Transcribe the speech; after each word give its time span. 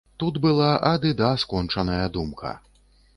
Тут 0.21 0.35
была 0.45 0.69
ад 0.93 1.05
і 1.09 1.11
да 1.19 1.29
скончаная 1.43 2.05
думка. 2.17 2.55